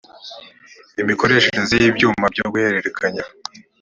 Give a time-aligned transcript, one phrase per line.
[1.01, 3.23] imikoreshereze y’ibyuma byo guhererekanya